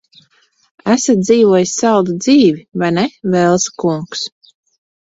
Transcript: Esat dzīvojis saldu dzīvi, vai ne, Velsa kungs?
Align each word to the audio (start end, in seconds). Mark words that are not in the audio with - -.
Esat 0.93 1.21
dzīvojis 1.27 1.75
saldu 1.83 2.17
dzīvi, 2.27 2.65
vai 2.85 2.93
ne, 2.99 3.05
Velsa 3.37 3.79
kungs? 3.87 4.27